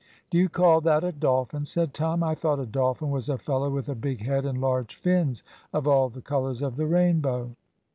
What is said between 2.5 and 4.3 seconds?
a dolphin was a fellow with a big